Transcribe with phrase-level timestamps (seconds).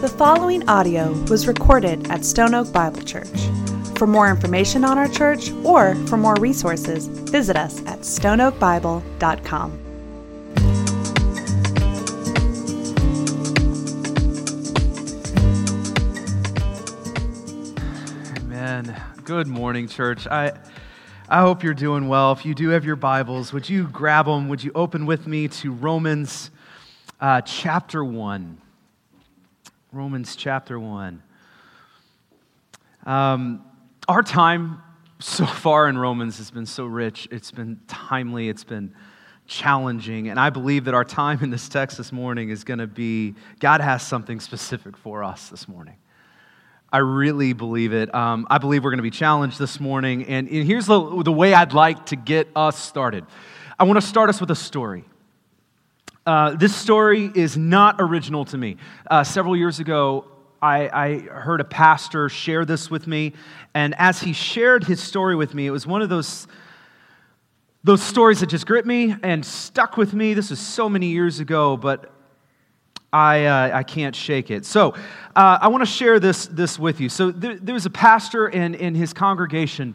[0.00, 3.26] The following audio was recorded at Stone Oak Bible Church.
[3.96, 9.72] For more information on our church or for more resources, visit us at stoneoakbible.com.
[18.36, 19.02] Amen.
[19.24, 20.28] Good morning, church.
[20.28, 20.52] I,
[21.28, 22.30] I hope you're doing well.
[22.30, 24.48] If you do have your Bibles, would you grab them?
[24.48, 26.52] Would you open with me to Romans
[27.20, 28.58] uh, chapter 1?
[29.90, 31.22] Romans chapter 1.
[33.06, 33.64] Um,
[34.06, 34.82] our time
[35.18, 38.92] so far in Romans has been so rich, it's been timely, it's been
[39.46, 42.86] challenging, and I believe that our time in this text this morning is going to
[42.86, 45.96] be God has something specific for us this morning.
[46.92, 48.14] I really believe it.
[48.14, 51.32] Um, I believe we're going to be challenged this morning, and, and here's the, the
[51.32, 53.24] way I'd like to get us started.
[53.78, 55.06] I want to start us with a story.
[56.28, 58.76] Uh, this story is not original to me.
[59.10, 60.26] Uh, several years ago,
[60.60, 63.32] I, I, heard a pastor share this with me,
[63.72, 66.46] and as he shared his story with me, it was one of those,
[67.82, 70.34] those stories that just gripped me and stuck with me.
[70.34, 72.12] This was so many years ago, but
[73.10, 74.66] I, uh, I can't shake it.
[74.66, 74.90] So
[75.34, 77.08] uh, I want to share this, this with you.
[77.08, 79.94] So there, there was a pastor in, in his congregation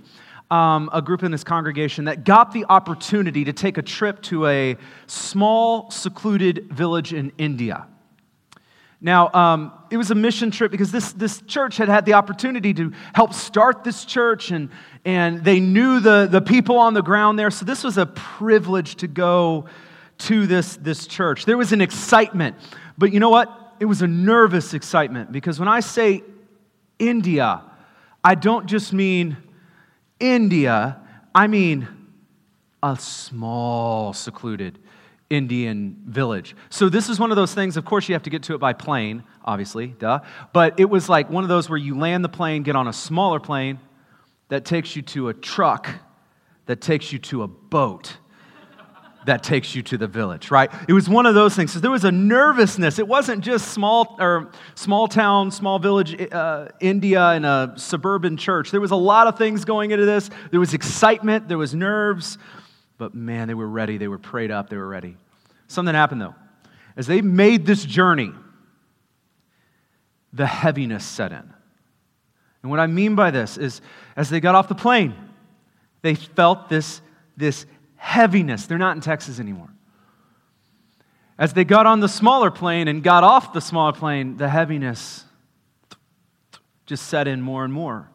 [0.54, 4.46] um, a group in this congregation that got the opportunity to take a trip to
[4.46, 7.88] a small, secluded village in India.
[9.02, 12.72] Now, um, it was a mission trip because this, this church had had the opportunity
[12.76, 14.70] to help start this church, and,
[15.04, 17.50] and they knew the, the people on the ground there.
[17.50, 19.66] So, this was a privilege to go
[20.20, 21.46] to this, this church.
[21.46, 22.58] There was an excitement,
[22.96, 23.76] but you know what?
[23.80, 26.22] It was a nervous excitement because when I say
[27.00, 27.64] India,
[28.24, 29.36] I don't just mean
[30.24, 31.02] India,
[31.36, 31.86] I mean
[32.82, 34.80] a small, secluded
[35.30, 36.56] Indian village.
[36.70, 38.60] So, this is one of those things, of course, you have to get to it
[38.60, 40.20] by plane, obviously, duh.
[40.54, 42.94] But it was like one of those where you land the plane, get on a
[42.94, 43.80] smaller plane
[44.48, 45.90] that takes you to a truck
[46.68, 48.18] that takes you to a boat
[49.26, 50.72] that takes you to the village, right?
[50.88, 51.72] It was one of those things.
[51.72, 53.00] So there was a nervousness.
[53.00, 58.72] It wasn't just small or small town, small village uh, India and a suburban church.
[58.72, 60.30] There was a lot of things going into this.
[60.52, 62.38] There was excitement, there was nerves,
[62.98, 63.98] but man, they were ready.
[63.98, 64.70] They were prayed up.
[64.70, 65.18] They were ready.
[65.68, 66.36] Something happened though.
[66.96, 68.32] As they made this journey,
[70.32, 71.54] the heaviness set in.
[72.62, 73.82] And what I mean by this is
[74.16, 75.16] as they got off the plane,
[76.02, 77.02] they felt this,
[77.38, 77.66] this
[78.04, 78.66] heaviness.
[78.66, 79.70] They're not in Texas anymore.
[81.40, 85.24] As they got on the smaller plane and got off the smaller plane, the heaviness
[86.86, 88.10] just set in more and more.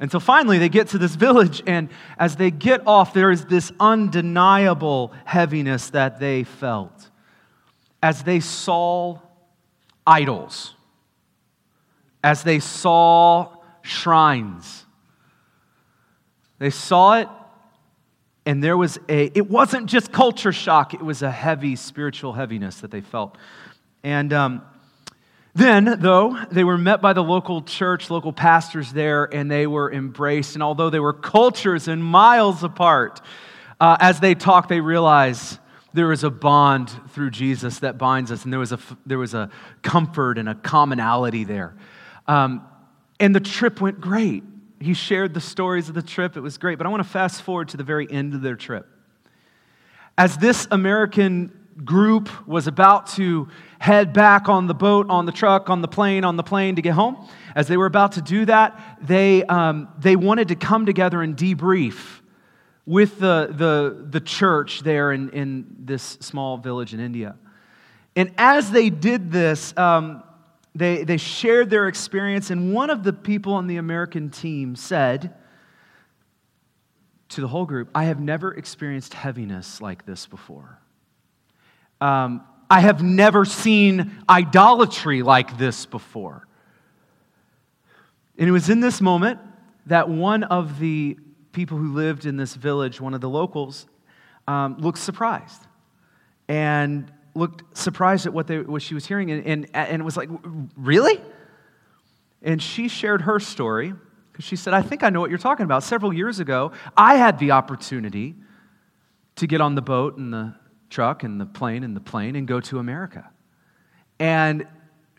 [0.00, 3.70] Until finally they get to this village, and as they get off, there is this
[3.78, 7.10] undeniable heaviness that they felt
[8.02, 9.18] as they saw
[10.06, 10.74] idols,
[12.22, 14.84] as they saw shrines.
[16.58, 17.28] They saw it
[18.46, 22.80] and there was a, it wasn't just culture shock, it was a heavy spiritual heaviness
[22.80, 23.36] that they felt.
[24.02, 24.62] And um,
[25.54, 29.90] then, though, they were met by the local church, local pastors there, and they were
[29.92, 30.56] embraced.
[30.56, 33.20] And although they were cultures and miles apart,
[33.80, 35.58] uh, as they talked, they realized
[35.94, 39.32] there was a bond through Jesus that binds us, and there was a, there was
[39.32, 39.48] a
[39.82, 41.76] comfort and a commonality there.
[42.26, 42.66] Um,
[43.20, 44.42] and the trip went great
[44.84, 46.36] he shared the stories of the trip.
[46.36, 46.78] It was great.
[46.78, 48.86] But I want to fast forward to the very end of their trip.
[50.16, 55.68] As this American group was about to head back on the boat, on the truck,
[55.68, 58.44] on the plane, on the plane to get home, as they were about to do
[58.44, 62.20] that, they, um, they wanted to come together and debrief
[62.86, 67.34] with the, the, the church there in, in this small village in India.
[68.14, 70.22] And as they did this, um,
[70.74, 75.34] they, they shared their experience, and one of the people on the American team said
[77.30, 80.80] to the whole group, I have never experienced heaviness like this before.
[82.00, 86.46] Um, I have never seen idolatry like this before.
[88.36, 89.38] And it was in this moment
[89.86, 91.16] that one of the
[91.52, 93.86] people who lived in this village, one of the locals,
[94.48, 95.66] um, looked surprised.
[96.48, 100.28] And looked surprised at what, they, what she was hearing and, and, and was like,
[100.76, 101.20] Really?
[102.42, 103.94] And she shared her story
[104.30, 105.82] because she said, I think I know what you're talking about.
[105.82, 108.34] Several years ago, I had the opportunity
[109.36, 110.54] to get on the boat and the
[110.90, 113.30] truck and the plane and the plane and go to America.
[114.18, 114.66] And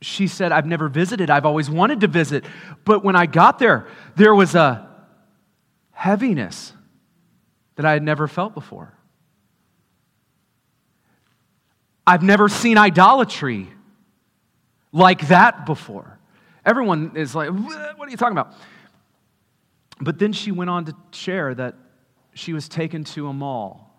[0.02, 2.46] she said, I've never visited, I've always wanted to visit.
[2.84, 4.88] But when I got there, there was a
[5.92, 6.74] heaviness
[7.76, 8.95] that I had never felt before.
[12.08, 13.70] I've never seen idolatry
[14.92, 16.18] like that before.
[16.66, 18.54] Everyone is like, what are you talking about?
[20.00, 21.76] But then she went on to share that
[22.34, 23.94] she was taken to a mall,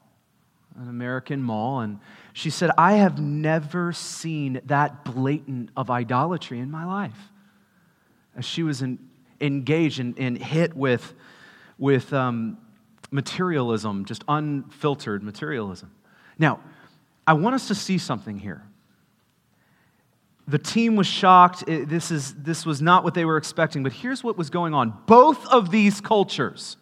[0.78, 2.00] an American mall, and
[2.32, 7.18] she said, I have never seen that blatant of idolatry in my life.
[8.36, 8.98] As she was in,
[9.40, 11.14] engaged and, hit with,
[11.78, 12.58] with um,
[13.10, 15.90] materialism, just unfiltered materialism.
[16.38, 16.60] Now,
[17.26, 18.62] I want us to see something here.
[20.48, 21.64] The team was shocked.
[21.66, 24.74] It, this, is, this was not what they were expecting, but here's what was going
[24.74, 24.96] on.
[25.06, 26.76] Both of these cultures,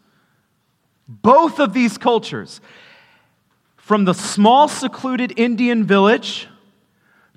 [1.08, 2.60] both of these cultures,
[3.76, 6.48] from the small secluded Indian village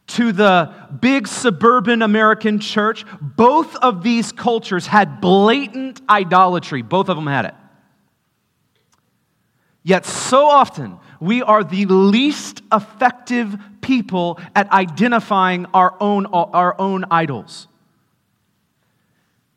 [0.07, 6.81] to the big suburban American church, both of these cultures had blatant idolatry.
[6.81, 7.55] Both of them had it.
[9.83, 17.05] Yet, so often, we are the least effective people at identifying our own, our own
[17.09, 17.67] idols.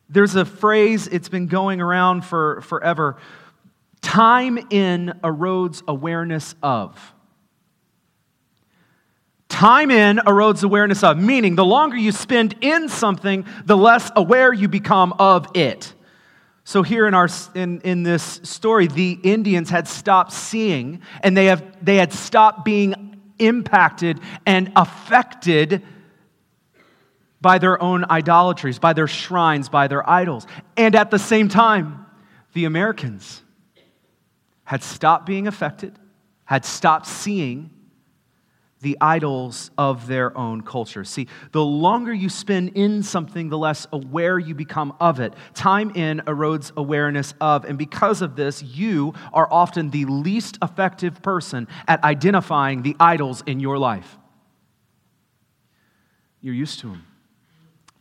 [0.08, 3.16] There's a phrase, it's been going around for forever
[4.00, 7.14] time in erodes awareness of.
[9.48, 14.52] Time in erodes awareness of, meaning the longer you spend in something, the less aware
[14.52, 15.92] you become of it.
[16.70, 21.46] So, here in, our, in, in this story, the Indians had stopped seeing and they,
[21.46, 25.82] have, they had stopped being impacted and affected
[27.40, 30.46] by their own idolatries, by their shrines, by their idols.
[30.76, 32.06] And at the same time,
[32.52, 33.42] the Americans
[34.62, 35.98] had stopped being affected,
[36.44, 37.70] had stopped seeing
[38.80, 41.04] the idols of their own culture.
[41.04, 45.34] See, the longer you spend in something, the less aware you become of it.
[45.54, 51.22] Time in erodes awareness of, and because of this, you are often the least effective
[51.22, 54.18] person at identifying the idols in your life.
[56.40, 57.04] You're used to them.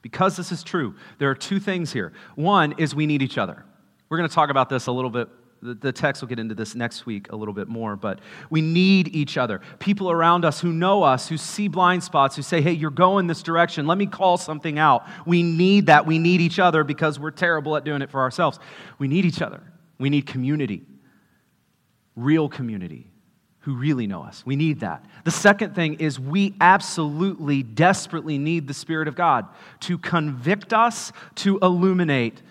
[0.02, 2.14] Because this is true, there are two things here.
[2.36, 3.66] One is we need each other.
[4.08, 5.28] We're going to talk about this a little bit
[5.62, 8.20] the text will get into this next week a little bit more, but
[8.50, 9.62] we need each other.
[9.80, 13.28] People around us who know us, who see blind spots, who say, hey, you're going
[13.28, 13.86] this direction.
[13.86, 15.06] Let me call something out.
[15.26, 16.06] We need that.
[16.06, 18.60] We need each other because we're terrible at doing it for ourselves.
[18.98, 19.62] We need each other.
[19.98, 20.84] We need community,
[22.16, 23.10] real community
[23.62, 24.46] who really know us.
[24.46, 25.06] We need that.
[25.26, 29.46] The second thing is we absolutely, desperately need the Spirit of God
[29.82, 32.42] to convict us, to illuminate,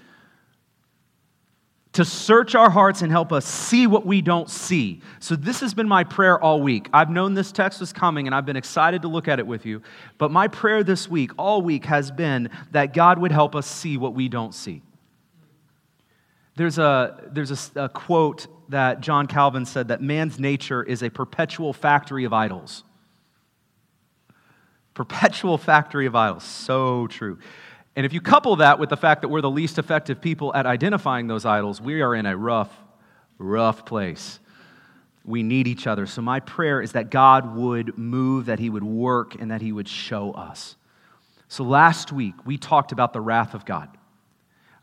[1.99, 5.01] to search our hearts and help us see what we don't see.
[5.19, 6.89] So, this has been my prayer all week.
[6.93, 9.67] I've known this text was coming and I've been excited to look at it with
[9.67, 9.83] you.
[10.17, 13.97] But my prayer this week, all week, has been that God would help us see
[13.97, 14.81] what we don't see.
[16.55, 21.11] There's a, there's a, a quote that John Calvin said that man's nature is a
[21.11, 22.85] perpetual factory of idols.
[24.95, 26.45] Perpetual factory of idols.
[26.45, 27.39] So true.
[27.97, 30.67] And if you couple that with the fact that we're the least effective people at
[30.67, 32.73] identifying those idols, we are in a rough,
[33.39, 34.39] rough place.
[35.25, 36.07] We need each other.
[36.07, 39.73] So, my prayer is that God would move, that He would work, and that He
[39.73, 40.77] would show us.
[41.49, 43.89] So, last week, we talked about the wrath of God.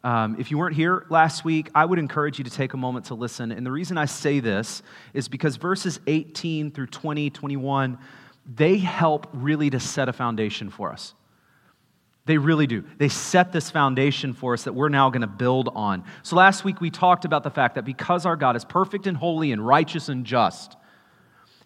[0.06, 3.06] Um, if you weren't here last week, I would encourage you to take a moment
[3.06, 3.52] to listen.
[3.52, 4.84] And the reason I say this
[5.16, 7.98] is because verses 18 through 20, 21,
[8.46, 11.16] they help really to set a foundation for us.
[12.26, 12.84] They really do.
[12.98, 16.04] They set this foundation for us that we're now going to build on.
[16.24, 19.16] So last week we talked about the fact that because our God is perfect and
[19.16, 20.76] holy and righteous and just,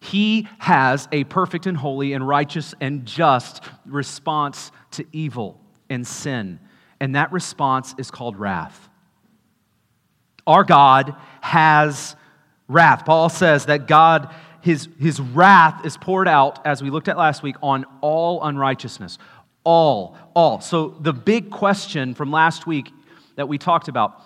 [0.01, 6.59] he has a perfect and holy and righteous and just response to evil and sin.
[6.99, 8.89] And that response is called wrath.
[10.45, 12.17] Our God has
[12.67, 13.05] wrath.
[13.05, 17.43] Paul says that God, his, his wrath is poured out, as we looked at last
[17.43, 19.17] week, on all unrighteousness
[19.69, 20.59] all, all.
[20.61, 22.91] So the big question from last week
[23.35, 24.19] that we talked about,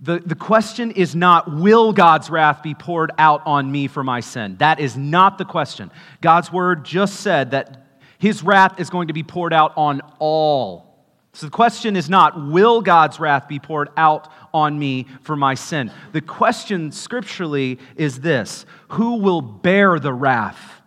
[0.00, 4.20] the, the question is not, will God's wrath be poured out on me for my
[4.20, 4.56] sin?
[4.60, 5.90] That is not the question.
[6.22, 7.84] God's word just said that
[8.18, 11.04] his wrath is going to be poured out on all.
[11.34, 15.54] So the question is not, will God's wrath be poured out on me for my
[15.54, 15.92] sin?
[16.12, 20.80] The question scripturally is this Who will bear the wrath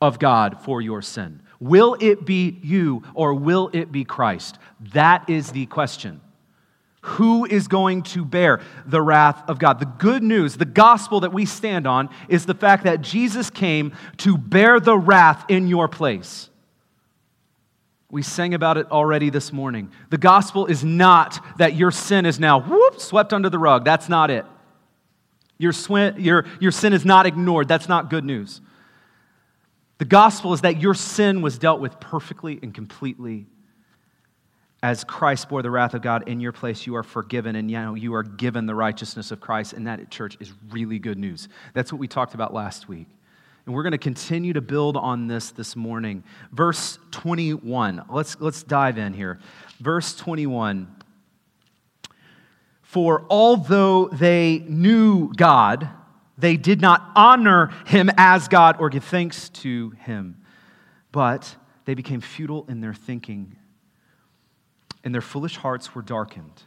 [0.00, 1.42] of God for your sin?
[1.60, 4.58] Will it be you or will it be Christ?
[4.92, 6.20] That is the question.
[7.02, 9.78] Who is going to bear the wrath of God?
[9.78, 13.92] The good news, the gospel that we stand on, is the fact that Jesus came
[14.18, 16.50] to bear the wrath in your place.
[18.10, 19.90] We sang about it already this morning.
[20.10, 23.84] The gospel is not that your sin is now whoop, swept under the rug.
[23.84, 24.46] That's not it.
[25.58, 27.68] Your, sw- your, your sin is not ignored.
[27.68, 28.60] That's not good news.
[29.98, 33.46] The gospel is that your sin was dealt with perfectly and completely,
[34.80, 37.78] as Christ bore the wrath of God in your place, you are forgiven, and you,
[37.78, 39.72] know, you are given the righteousness of Christ.
[39.72, 41.48] And that, church, is really good news.
[41.74, 43.08] That's what we talked about last week.
[43.66, 46.22] And we're going to continue to build on this this morning.
[46.52, 48.04] Verse 21.
[48.08, 49.40] Let's, let's dive in here.
[49.80, 50.94] Verse 21.
[52.82, 55.90] For although they knew God,
[56.38, 60.40] they did not honor him as God or give thanks to him,
[61.12, 63.56] but they became futile in their thinking
[65.04, 66.62] and their foolish hearts were darkened.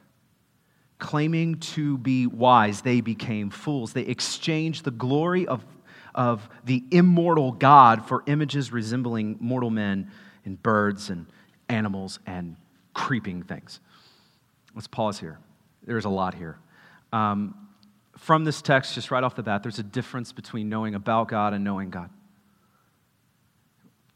[1.00, 3.94] Claiming to be wise, they became fools.
[3.94, 5.66] They exchanged the glory of,
[6.14, 10.12] of the immortal God for images resembling mortal men
[10.46, 11.28] and birds and
[11.70, 12.56] animals and
[12.94, 13.80] creeping things.
[14.74, 15.40] Let's pause here.
[15.84, 16.58] There's a lot here.
[17.12, 17.54] Um,
[18.22, 21.56] from this text, just right off the bat, there's a difference between knowing about God
[21.56, 22.12] and knowing God.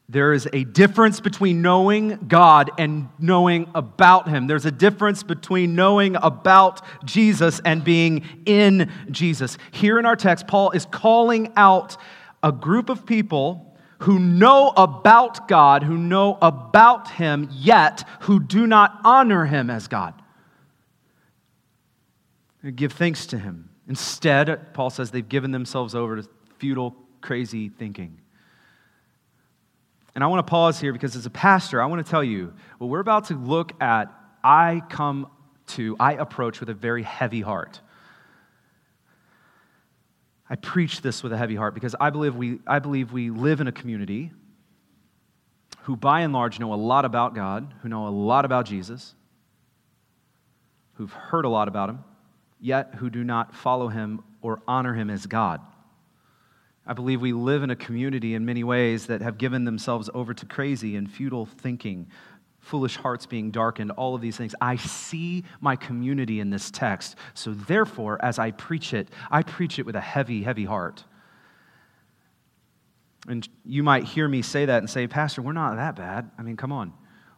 [0.08, 4.46] There is a difference between knowing God and knowing about Him.
[4.46, 9.58] There's a difference between knowing about Jesus and being in Jesus.
[9.72, 11.98] Here in our text, Paul is calling out
[12.44, 18.68] a group of people who know about God, who know about Him, yet who do
[18.68, 20.14] not honor Him as God.
[22.76, 23.72] Give thanks to Him.
[23.88, 26.28] Instead, Paul says they've given themselves over to
[26.58, 28.20] futile, crazy thinking.
[30.16, 32.54] And I want to pause here because as a pastor, I want to tell you
[32.78, 34.12] what we're about to look at,
[34.44, 35.28] I come
[35.68, 37.82] to, I approach with a very heavy heart.
[40.50, 43.62] I preach this with a heavy heart because I believe we, I believe we live
[43.62, 44.32] in a community
[45.84, 49.16] who, by and large, know a lot about God, who know a lot about Jesus,
[50.94, 52.04] who've heard a lot about Him,
[52.60, 55.62] yet who do not follow Him or honor Him as God.
[56.88, 60.34] I believe we live in a community in many ways that have given themselves over
[60.34, 62.08] to crazy and futile thinking,
[62.60, 64.54] foolish hearts being darkened, all of these things.
[64.62, 67.16] I see my community in this text.
[67.34, 71.04] So, therefore, as I preach it, I preach it with a heavy, heavy heart.
[73.28, 76.30] And you might hear me say that and say, Pastor, we're not that bad.
[76.38, 76.94] I mean, come on.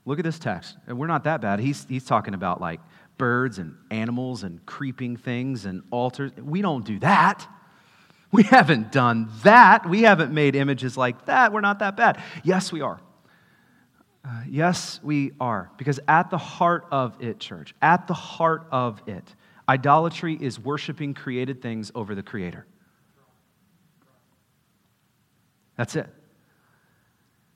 [0.05, 0.77] Look at this text.
[0.87, 1.59] We're not that bad.
[1.59, 2.79] He's, he's talking about like
[3.17, 6.31] birds and animals and creeping things and altars.
[6.35, 7.47] We don't do that.
[8.31, 9.87] We haven't done that.
[9.87, 11.53] We haven't made images like that.
[11.53, 12.21] We're not that bad.
[12.43, 12.99] Yes, we are.
[14.25, 15.71] Uh, yes, we are.
[15.77, 19.33] Because at the heart of it, church, at the heart of it,
[19.69, 22.65] idolatry is worshiping created things over the Creator.
[25.77, 26.07] That's it.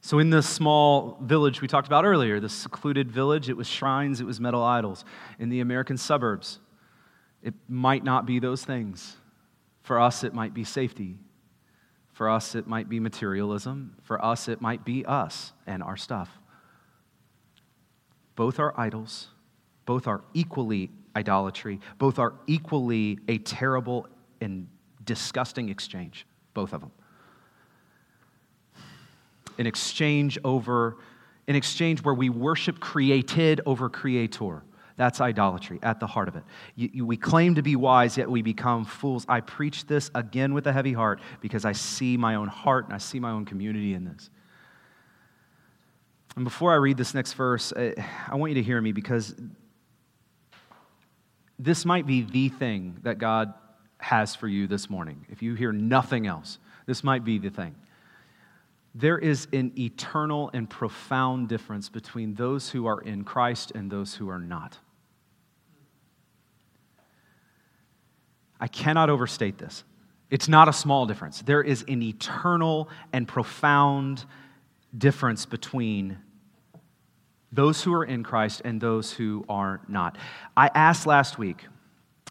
[0.03, 4.19] So, in this small village we talked about earlier, this secluded village, it was shrines,
[4.19, 5.05] it was metal idols.
[5.37, 6.59] In the American suburbs,
[7.43, 9.17] it might not be those things.
[9.83, 11.19] For us, it might be safety.
[12.13, 13.95] For us, it might be materialism.
[14.01, 16.29] For us, it might be us and our stuff.
[18.35, 19.27] Both are idols.
[19.85, 21.79] Both are equally idolatry.
[21.99, 24.07] Both are equally a terrible
[24.39, 24.67] and
[25.03, 26.25] disgusting exchange.
[26.53, 26.91] Both of them.
[29.61, 30.97] An exchange over,
[31.47, 34.63] an exchange where we worship created over creator.
[34.97, 36.41] That's idolatry at the heart of it.
[36.75, 39.23] You, you, we claim to be wise, yet we become fools.
[39.29, 42.93] I preach this again with a heavy heart because I see my own heart and
[42.95, 44.31] I see my own community in this.
[46.35, 47.93] And before I read this next verse, I,
[48.27, 49.35] I want you to hear me because
[51.59, 53.53] this might be the thing that God
[53.99, 55.27] has for you this morning.
[55.29, 57.75] If you hear nothing else, this might be the thing.
[58.93, 64.15] There is an eternal and profound difference between those who are in Christ and those
[64.15, 64.77] who are not.
[68.59, 69.83] I cannot overstate this.
[70.29, 71.41] It's not a small difference.
[71.41, 74.25] There is an eternal and profound
[74.97, 76.17] difference between
[77.51, 80.17] those who are in Christ and those who are not.
[80.55, 81.65] I asked last week,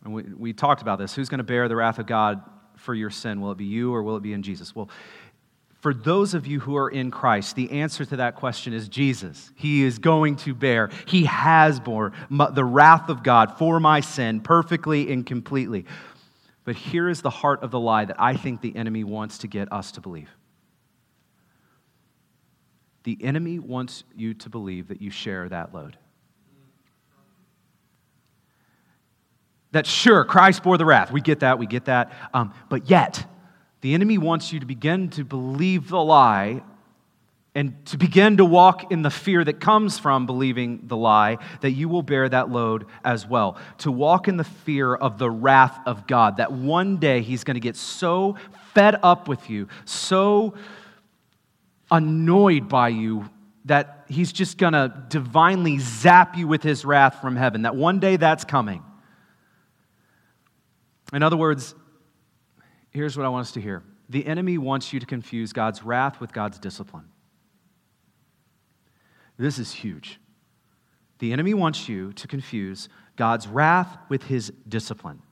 [0.05, 2.43] and we, we talked about this who's going to bear the wrath of God
[2.81, 3.41] for your sin?
[3.41, 4.75] Will it be you or will it be in Jesus?
[4.75, 4.89] Well,
[5.81, 9.51] for those of you who are in Christ, the answer to that question is Jesus.
[9.55, 14.41] He is going to bear, He has borne the wrath of God for my sin
[14.41, 15.87] perfectly and completely.
[16.65, 19.49] But here is the heart of the lie that I think the enemy wants to
[19.49, 20.29] get us to believe.
[23.05, 25.97] The enemy wants you to believe that you share that load.
[29.73, 31.11] That sure, Christ bore the wrath.
[31.11, 32.13] We get that, we get that.
[32.35, 33.25] Um, but yet,
[33.81, 36.63] the enemy wants you to begin to believe the lie
[37.55, 41.73] and to begin to walk in the fear that comes from believing the lie, that
[41.73, 43.59] you will bear that load as well.
[43.79, 47.57] To walk in the fear of the wrath of God, that one day He's going
[47.57, 48.37] to get so
[48.73, 50.55] fed up with you, so
[51.91, 53.29] annoyed by you
[53.65, 58.01] that he's just going to divinely zap you with his wrath from heaven, that one
[58.01, 58.83] day that's coming.
[61.13, 61.75] In other words,
[62.91, 66.21] here's what I want us to hear the enemy wants you to confuse God's wrath
[66.21, 67.09] with God's discipline.
[69.39, 70.21] This is huge.
[71.21, 75.23] The enemy wants you to confuse God's wrath with his discipline.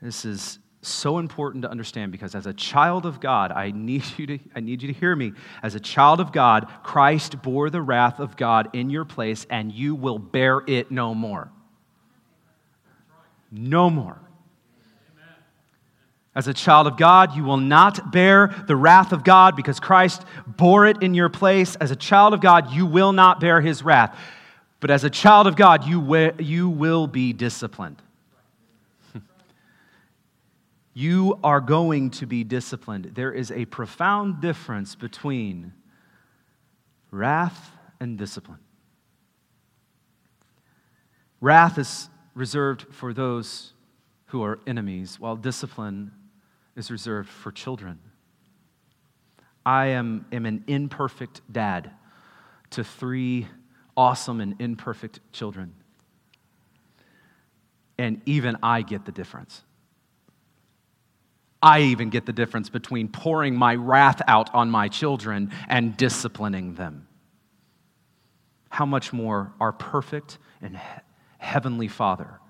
[0.00, 4.26] This is so important to understand because as a child of God, I need you
[4.26, 5.32] to, I need you to hear me.
[5.62, 9.72] As a child of God, Christ bore the wrath of God in your place, and
[9.72, 11.50] you will bear it no more.
[13.50, 14.20] No more.
[16.34, 20.22] As a child of God, you will not bear the wrath of God because Christ
[20.46, 21.76] bore it in your place.
[21.76, 24.18] As a child of God, you will not bear his wrath.
[24.80, 28.02] But as a child of God, you, will, you will be disciplined.
[30.94, 33.12] you are going to be disciplined.
[33.14, 35.72] There is a profound difference between
[37.12, 38.58] wrath and discipline.
[41.40, 43.72] Wrath is reserved for those
[44.26, 46.10] who are enemies, while discipline
[46.76, 47.98] is reserved for children.
[49.64, 51.90] I am, am an imperfect dad
[52.70, 53.46] to three
[53.96, 55.74] awesome and imperfect children.
[57.96, 59.62] And even I get the difference.
[61.62, 66.74] I even get the difference between pouring my wrath out on my children and disciplining
[66.74, 67.08] them.
[68.68, 70.78] How much more our perfect and
[71.38, 72.40] heavenly Father.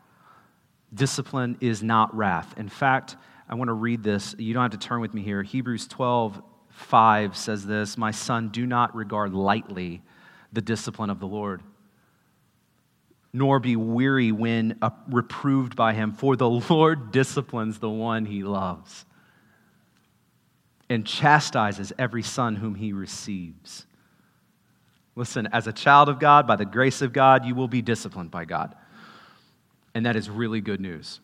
[0.92, 2.54] Discipline is not wrath.
[2.56, 3.16] In fact,
[3.54, 4.34] I want to read this.
[4.36, 5.40] You don't have to turn with me here.
[5.44, 10.02] Hebrews 12, 5 says this My son, do not regard lightly
[10.52, 11.62] the discipline of the Lord,
[13.32, 18.42] nor be weary when uh, reproved by him, for the Lord disciplines the one he
[18.42, 19.06] loves
[20.90, 23.86] and chastises every son whom he receives.
[25.14, 28.32] Listen, as a child of God, by the grace of God, you will be disciplined
[28.32, 28.74] by God.
[29.94, 31.20] And that is really good news.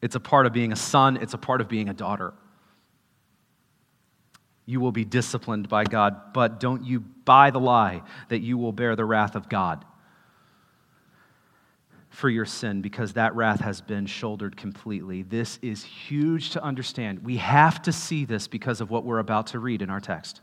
[0.00, 2.32] It's a part of being a son, it's a part of being a daughter.
[4.66, 8.72] You will be disciplined by God, but don't you buy the lie that you will
[8.72, 9.84] bear the wrath of God
[12.10, 15.22] for your sin because that wrath has been shouldered completely.
[15.22, 17.24] This is huge to understand.
[17.24, 20.40] We have to see this because of what we're about to read in our text.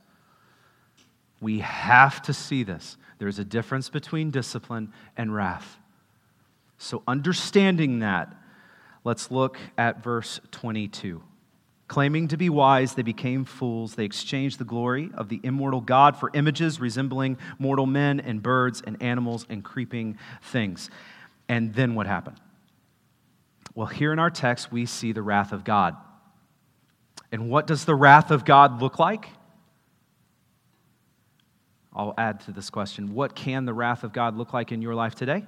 [1.41, 2.97] We have to see this.
[3.17, 5.77] There's a difference between discipline and wrath.
[6.77, 8.33] So, understanding that,
[9.05, 11.23] Let's look at verse 22.
[11.87, 13.93] Claiming to be wise, they became fools.
[13.93, 18.81] They exchanged the glory of the immortal God for images resembling mortal men and birds
[18.81, 20.89] and animals and creeping things.
[21.47, 22.41] And then what happened?
[23.75, 25.95] Well, here in our text, we see the wrath of God.
[27.31, 29.29] And what does the wrath of God look like?
[31.93, 33.13] I'll add to this question.
[33.13, 35.45] What can the wrath of God look like in your life today?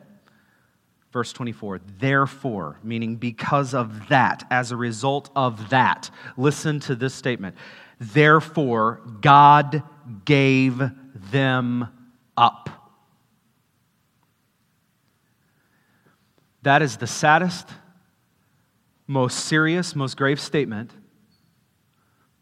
[1.18, 6.12] Verse 24, therefore, meaning because of that, as a result of that.
[6.38, 7.56] Listen to this statement.
[8.00, 9.82] Therefore, God
[10.26, 10.80] gave
[11.32, 11.88] them
[12.38, 12.70] up.
[16.62, 17.68] That is the saddest,
[19.08, 20.92] most serious, most grave statement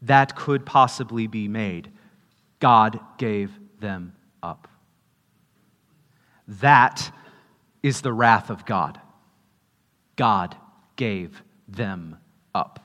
[0.02, 1.90] that could possibly be made.
[2.60, 4.12] God gave them
[4.42, 4.68] up.
[6.46, 7.10] That
[7.86, 9.00] is the wrath of God.
[10.16, 10.56] God
[10.96, 12.16] gave them
[12.52, 12.80] up.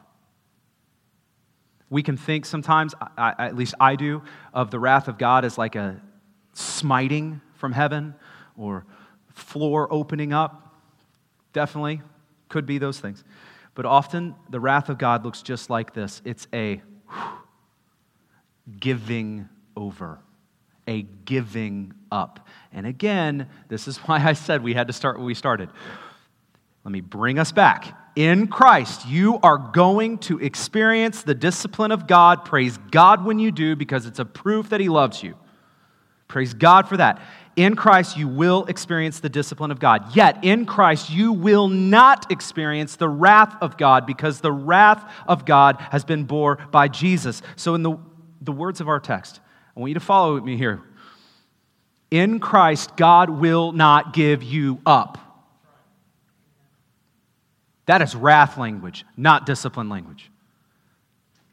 [1.90, 4.22] We can think sometimes, I, at least I do,
[4.54, 6.00] of the wrath of God as like a
[6.54, 8.14] smiting from heaven
[8.56, 8.86] or
[9.34, 10.72] floor opening up.
[11.52, 12.04] Definitely
[12.48, 13.24] could be those things.
[13.74, 16.80] But often the wrath of God looks just like this it's a
[18.80, 20.20] giving over
[20.88, 22.48] a giving up.
[22.72, 25.70] And again, this is why I said we had to start where we started.
[26.84, 27.98] Let me bring us back.
[28.16, 32.44] In Christ, you are going to experience the discipline of God.
[32.44, 35.36] Praise God when you do, because it's a proof that He loves you.
[36.28, 37.22] Praise God for that.
[37.56, 40.16] In Christ, you will experience the discipline of God.
[40.16, 45.46] Yet, in Christ, you will not experience the wrath of God because the wrath of
[45.46, 47.42] God has been bore by Jesus.
[47.58, 47.98] So, in the,
[48.40, 49.41] the words of our text,
[49.76, 50.82] I want you to follow me here.
[52.10, 55.18] In Christ, God will not give you up.
[57.86, 60.30] That is wrath language, not discipline language.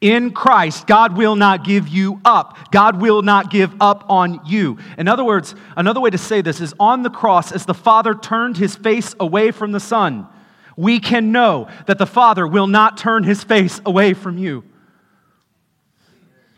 [0.00, 2.70] In Christ, God will not give you up.
[2.70, 4.78] God will not give up on you.
[4.96, 8.14] In other words, another way to say this is on the cross, as the Father
[8.14, 10.28] turned his face away from the Son,
[10.76, 14.62] we can know that the Father will not turn his face away from you.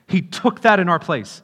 [0.06, 1.40] He took that in our place.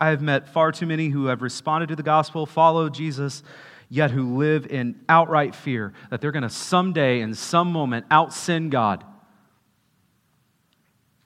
[0.00, 3.42] I have met far too many who have responded to the gospel, followed Jesus,
[3.90, 8.32] yet who live in outright fear that they're going to someday, in some moment, out
[8.32, 9.04] sin God.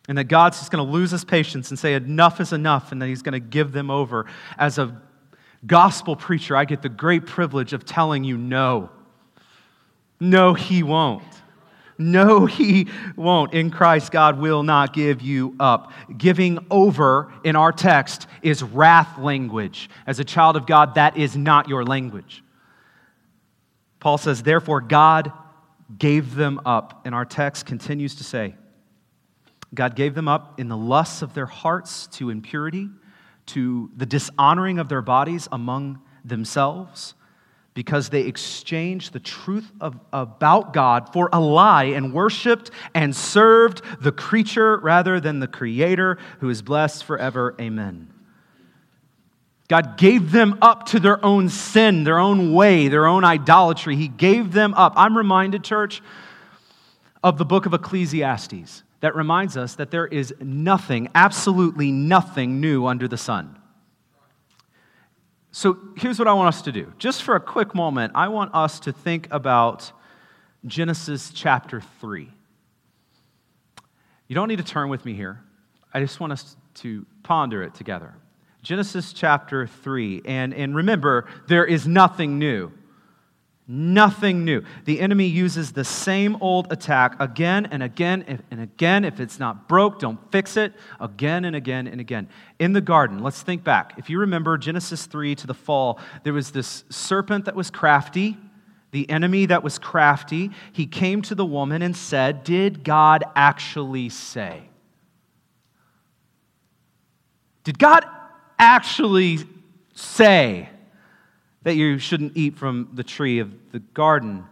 [0.09, 3.01] And that God's just going to lose his patience and say, enough is enough, and
[3.01, 4.27] that he's going to give them over.
[4.59, 5.01] As a
[5.65, 8.91] gospel preacher, I get the great privilege of telling you no.
[10.21, 11.23] No, he won't.
[11.97, 13.55] No, he won't.
[13.55, 15.93] In Christ, God will not give you up.
[16.17, 19.89] Giving over in our text is wrath language.
[20.07, 22.43] As a child of God, that is not your language.
[24.01, 25.33] Paul says, therefore, God
[25.97, 27.03] gave them up.
[27.05, 28.55] And our text continues to say,
[29.73, 32.89] God gave them up in the lusts of their hearts to impurity,
[33.47, 37.15] to the dishonoring of their bodies among themselves
[37.75, 43.83] because they exchanged the truth of, about God for a lie and worshiped and served
[44.01, 47.57] the creature rather than the Creator who is blessed forever.
[47.61, 48.09] Amen.
[49.67, 53.97] God gave them up to their own sin, their own way, their own idolatry.
[53.97, 54.93] He gave them up.
[54.97, 56.01] I'm reminded, church,
[57.25, 62.87] of the book of Ecclesiastes that reminds us that there is nothing, absolutely nothing new
[62.87, 63.59] under the sun.
[65.57, 66.93] So here's what I want us to do.
[66.99, 69.93] Just for a quick moment, I want us to think about
[70.67, 72.29] Genesis chapter 3.
[74.27, 75.39] You don't need to turn with me here.
[75.93, 78.17] I just want us to ponder it together.
[78.63, 80.23] Genesis chapter 3.
[80.25, 82.73] And, and remember, there is nothing new.
[83.67, 84.63] Nothing new.
[84.85, 89.07] The enemy uses the same old attack again and again and again.
[89.07, 90.75] If it's not broke, don't fix it.
[91.01, 92.29] Again and again and again.
[92.59, 93.95] In the garden, let's think back.
[93.97, 98.37] If you remember Genesis 3 to the fall, there was this serpent that was crafty,
[98.91, 100.51] the enemy that was crafty.
[100.75, 104.69] He came to the woman and said, Did God actually say?
[107.65, 108.05] Did God
[108.59, 109.39] actually
[109.95, 110.69] say?
[111.65, 114.45] That you shouldn't eat from the tree of the garden.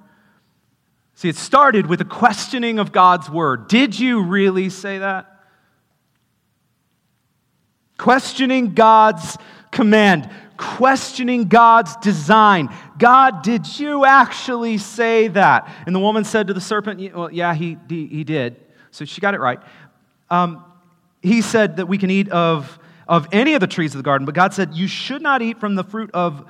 [1.14, 3.68] See, it started with a questioning of God's word.
[3.68, 5.28] Did you really say that?
[7.98, 9.38] Questioning God's
[9.70, 12.74] command, questioning God's design.
[12.98, 15.68] God, did you actually say that?
[15.86, 18.56] And the woman said to the serpent, Well, yeah, he, he, he did.
[18.90, 19.60] So she got it right.
[20.30, 20.64] Um,
[21.22, 24.24] he said that we can eat of, of any of the trees of the garden,
[24.24, 26.48] but God said, You should not eat from the fruit of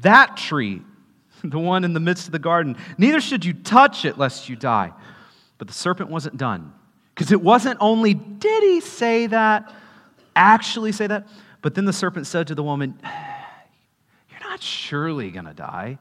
[0.00, 0.82] that tree,
[1.44, 2.76] the one in the midst of the garden.
[2.98, 4.92] Neither should you touch it lest you die.
[5.58, 6.72] But the serpent wasn't done.
[7.14, 9.72] Because it wasn't only did he say that,
[10.34, 11.28] actually say that,
[11.60, 12.98] but then the serpent said to the woman,
[14.30, 15.98] You're not surely going to die.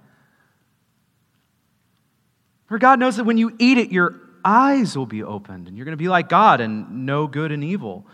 [2.67, 5.85] For God knows that when you eat it, your eyes will be opened and you're
[5.85, 8.07] going to be like God and know good and evil.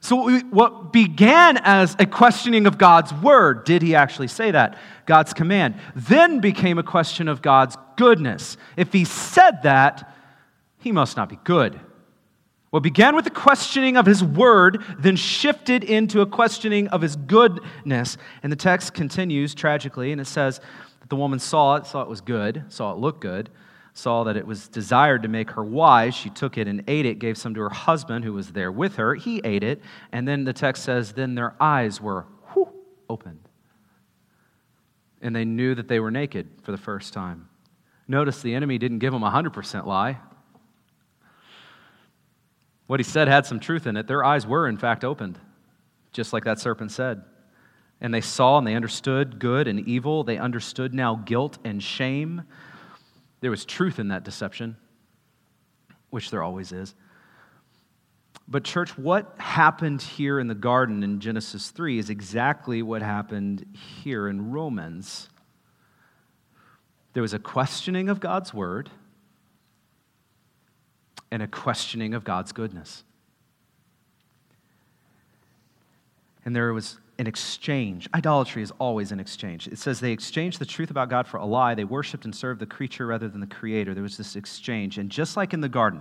[0.00, 4.78] So, what began as a questioning of God's word, did he actually say that?
[5.06, 8.56] God's command, then became a question of God's goodness.
[8.76, 10.14] If he said that,
[10.78, 11.80] he must not be good.
[12.70, 17.16] What began with the questioning of his word, then shifted into a questioning of his
[17.16, 18.18] goodness.
[18.42, 20.60] And the text continues tragically, and it says
[21.00, 23.50] that the woman saw it, saw it was good, saw it look good
[23.98, 26.14] saw that it was desired to make her wise.
[26.14, 28.96] She took it and ate it, gave some to her husband who was there with
[28.96, 29.14] her.
[29.16, 29.82] He ate it.
[30.12, 32.68] And then the text says, then their eyes were whew,
[33.10, 33.40] opened.
[35.20, 37.48] And they knew that they were naked for the first time.
[38.06, 40.18] Notice the enemy didn't give them a 100% lie.
[42.86, 44.06] What he said had some truth in it.
[44.06, 45.40] Their eyes were, in fact, opened,
[46.12, 47.24] just like that serpent said.
[48.00, 50.22] And they saw and they understood good and evil.
[50.22, 52.44] They understood now guilt and shame.
[53.40, 54.76] There was truth in that deception,
[56.10, 56.94] which there always is.
[58.50, 63.66] But, church, what happened here in the garden in Genesis 3 is exactly what happened
[64.02, 65.28] here in Romans.
[67.12, 68.90] There was a questioning of God's word
[71.30, 73.04] and a questioning of God's goodness.
[76.44, 78.08] And there was an exchange.
[78.14, 79.66] Idolatry is always an exchange.
[79.66, 81.74] It says they exchanged the truth about God for a lie.
[81.74, 83.92] They worshiped and served the creature rather than the creator.
[83.92, 84.98] There was this exchange.
[84.98, 86.00] And just like in the garden,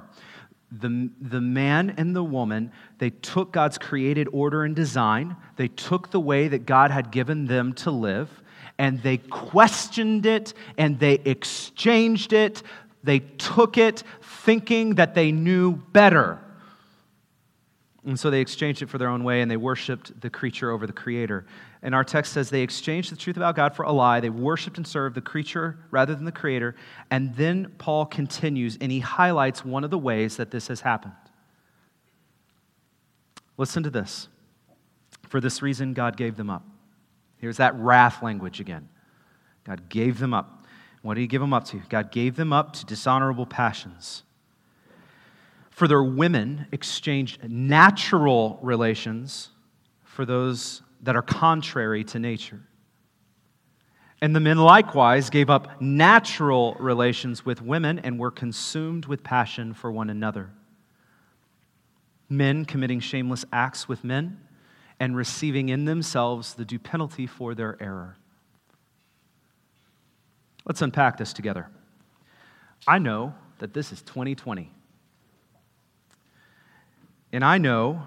[0.71, 6.12] the, the man and the woman, they took God's created order and design, they took
[6.12, 8.30] the way that God had given them to live,
[8.77, 12.62] and they questioned it and they exchanged it.
[13.03, 16.39] They took it thinking that they knew better.
[18.07, 20.87] And so they exchanged it for their own way and they worshiped the creature over
[20.87, 21.45] the creator.
[21.81, 24.21] And our text says they exchanged the truth about God for a lie.
[24.21, 26.73] They worshiped and served the creature rather than the creator.
[27.11, 31.15] And then Paul continues and he highlights one of the ways that this has happened.
[33.57, 34.29] Listen to this.
[35.27, 36.65] For this reason, God gave them up.
[37.39, 38.87] Here's that wrath language again.
[39.65, 40.65] God gave them up.
[41.01, 41.81] What did he give them up to?
[41.89, 44.23] God gave them up to dishonorable passions.
[45.77, 49.49] For their women exchanged natural relations
[50.03, 52.59] for those that are contrary to nature.
[54.19, 59.75] And the men likewise gave up natural relations with women and were consumed with passion
[59.75, 60.49] for one another.
[62.27, 64.41] Men committing shameless acts with men
[64.99, 68.17] and receiving in themselves the due penalty for their error.
[70.65, 71.69] Let's unpack this together.
[72.87, 74.71] I know that this is 2020.
[77.31, 78.03] And I know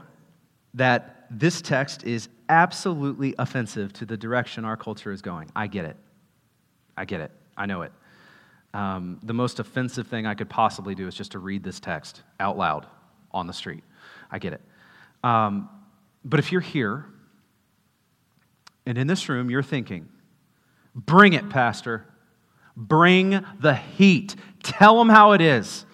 [0.74, 5.50] that this text is absolutely offensive to the direction our culture is going.
[5.54, 5.96] I get it.
[6.96, 7.30] I get it.
[7.56, 7.92] I know it.
[8.72, 12.22] Um, the most offensive thing I could possibly do is just to read this text
[12.38, 12.86] out loud
[13.32, 13.84] on the street.
[14.30, 14.60] I get it.
[15.22, 15.68] Um,
[16.24, 17.06] but if you're here
[18.86, 20.08] and in this room, you're thinking,
[20.94, 22.06] bring it, Pastor.
[22.76, 24.36] Bring the heat.
[24.62, 25.84] Tell them how it is.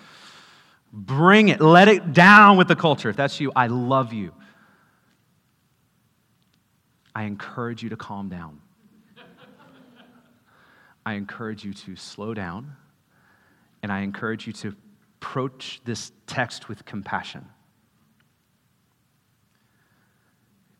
[0.98, 1.61] Bring it.
[1.61, 3.11] Let it down with the culture.
[3.11, 4.32] If that's you, I love you.
[7.14, 8.62] I encourage you to calm down.
[11.04, 12.72] I encourage you to slow down,
[13.82, 14.74] and I encourage you to
[15.20, 17.44] approach this text with compassion.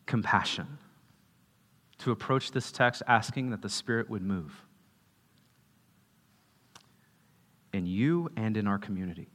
[0.07, 0.79] Compassion.
[1.99, 4.63] To approach this text asking that the Spirit would move
[7.71, 9.29] in you and in our community.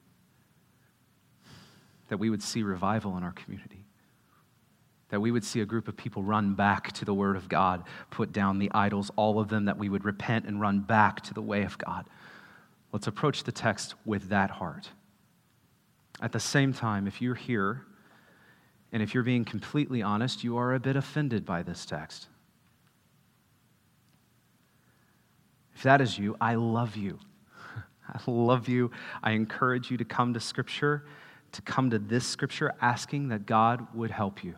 [2.09, 3.85] That we would see revival in our community.
[5.11, 7.85] That we would see a group of people run back to the Word of God,
[8.11, 11.35] put down the idols, all of them, that we would repent and run back to
[11.35, 12.07] the way of God.
[12.93, 14.91] Let's approach the text with that heart.
[16.21, 17.83] At the same time, if you're here
[18.93, 22.29] and if you're being completely honest, you are a bit offended by this text.
[25.75, 27.19] If that is you, I love you.
[28.09, 28.91] I love you.
[29.23, 31.07] I encourage you to come to Scripture,
[31.53, 34.57] to come to this Scripture, asking that God would help you.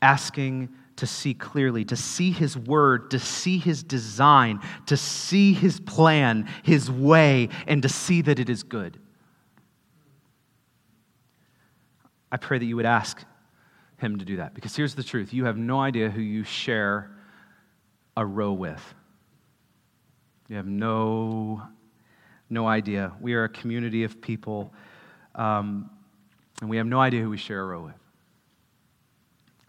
[0.00, 5.80] Asking to see clearly, to see His Word, to see His design, to see His
[5.80, 8.98] plan, His way, and to see that it is good.
[12.30, 13.22] I pray that you would ask
[13.98, 14.54] Him to do that.
[14.54, 17.10] Because here's the truth you have no idea who you share
[18.16, 18.94] a row with.
[20.48, 21.62] You have no,
[22.52, 23.12] no idea.
[23.20, 24.72] We are a community of people,
[25.34, 25.90] um,
[26.60, 27.94] and we have no idea who we share a row with.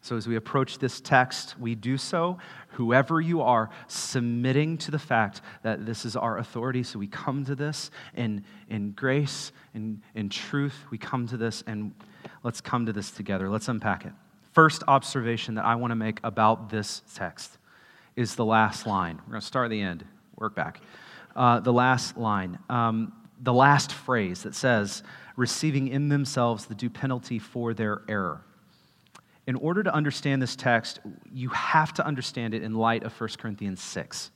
[0.02, 2.38] So, as we approach this text, we do so,
[2.72, 6.84] whoever you are, submitting to the fact that this is our authority.
[6.84, 10.76] So, we come to this in, in grace, in, in truth.
[10.92, 11.94] We come to this, and
[12.44, 13.50] let's come to this together.
[13.50, 14.12] Let's unpack it.
[14.52, 17.58] First observation that I want to make about this text
[18.18, 19.22] is the last line.
[19.26, 20.04] We're going to start at the end
[20.36, 20.82] work back.
[21.36, 25.04] Uh, the last line, um, the last phrase that says,
[25.36, 28.42] receiving in themselves the due penalty for their error.
[29.48, 31.00] In order to understand this text,
[31.32, 34.32] you have to understand it in light of 1 Corinthians 6.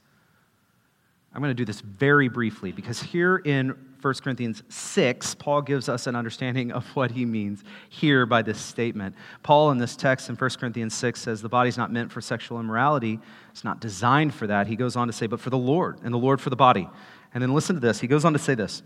[1.34, 5.90] I'm going to do this very briefly because here in 1 Corinthians 6, Paul gives
[5.90, 9.16] us an understanding of what he means here by this statement.
[9.44, 12.60] Paul, in this text in 1 Corinthians 6, says the body's not meant for sexual
[12.60, 13.20] immorality.
[13.52, 14.68] It's not designed for that.
[14.68, 16.88] He goes on to say, but for the Lord, and the Lord for the body.
[17.34, 18.00] And then listen to this.
[18.00, 18.84] He goes on to say this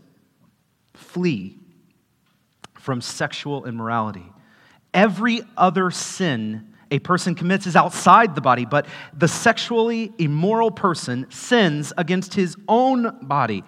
[0.94, 1.58] Flee
[2.80, 4.26] from sexual immorality.
[4.94, 8.86] Every other sin a person commits is outside the body, but
[9.18, 13.64] the sexually immoral person sins against his own body.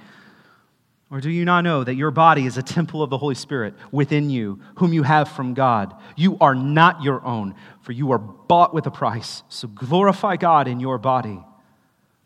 [1.10, 3.76] Or do you not know that your body is a temple of the Holy Spirit
[3.92, 5.96] within you, whom you have from God?
[6.16, 9.44] You are not your own, for you are bought with a price.
[9.48, 11.40] So glorify God in your body.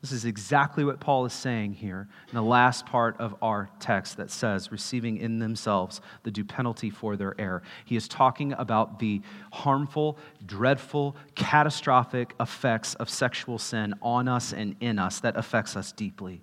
[0.01, 4.17] This is exactly what Paul is saying here in the last part of our text
[4.17, 7.63] that says, receiving in themselves the due penalty for their error.
[7.83, 14.75] He is talking about the harmful, dreadful, catastrophic effects of sexual sin on us and
[14.81, 16.41] in us that affects us deeply.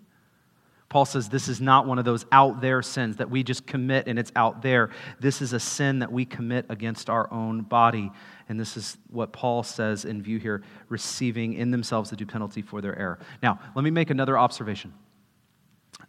[0.95, 4.07] Paul says this is not one of those out there sins that we just commit
[4.07, 4.91] and it's out there.
[5.19, 8.13] This is a sin that we commit against our own body.
[8.49, 12.63] And this is what Paul says in view here receiving in themselves the due penalty
[12.63, 13.19] for their error.
[13.43, 14.95] Now, let me make another observation.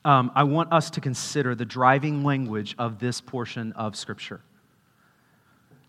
[0.06, 4.42] Um, I want us to consider the driving language of this portion of Scripture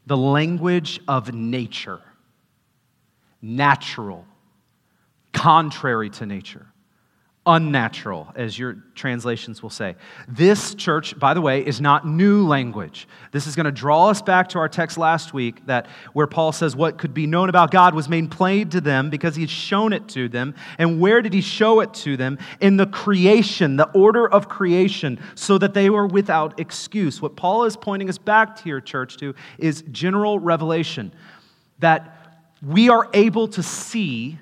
[0.07, 2.01] the language of nature,
[3.43, 4.25] natural,
[5.35, 6.67] contrary to nature
[7.47, 9.95] unnatural, as your translations will say.
[10.27, 13.07] This church, by the way, is not new language.
[13.31, 16.51] This is going to draw us back to our text last week that where Paul
[16.51, 19.51] says what could be known about God was made plain to them because he had
[19.51, 20.55] shown it to them.
[20.79, 22.39] And where did he show it to them?
[22.61, 27.23] In the creation, the order of creation, so that they were without excuse.
[27.23, 31.13] What Paul is pointing us back to your church to is general revelation
[31.79, 34.39] that we are able to see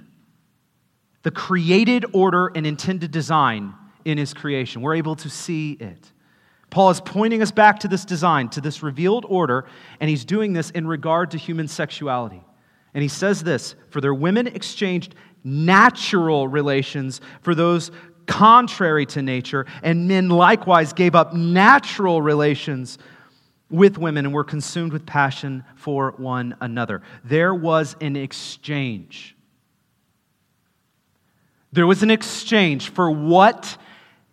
[1.24, 4.82] the created order and intended design in his creation.
[4.82, 6.12] We're able to see it.
[6.70, 9.64] Paul is pointing us back to this design, to this revealed order,
[10.00, 12.42] and he's doing this in regard to human sexuality.
[12.92, 17.90] And he says this For their women exchanged natural relations for those
[18.26, 22.98] contrary to nature, and men likewise gave up natural relations
[23.70, 27.02] with women and were consumed with passion for one another.
[27.24, 29.33] There was an exchange.
[31.74, 33.76] There was an exchange for what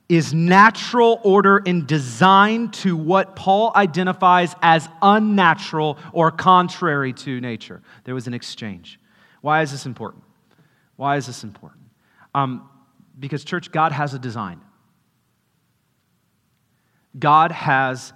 [0.08, 7.82] is natural order and design to what Paul identifies as unnatural or contrary to nature.
[8.04, 9.00] There was an exchange.
[9.42, 10.24] Why is this important?
[10.98, 11.82] Why is this important?
[12.36, 12.70] Um,
[13.20, 14.62] because, church, God has a design.
[17.18, 18.14] God has